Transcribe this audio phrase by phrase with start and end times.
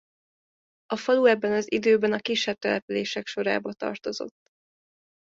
[0.85, 4.37] A falu ebben az időben a kisebb települések sorába tartozott.